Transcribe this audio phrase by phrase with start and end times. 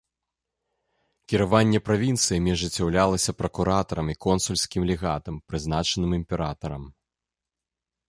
[1.33, 6.83] Кіраванне правінцыямі ажыццяўлялася пракуратарам і консульскім легатам, прызначаным імператарам.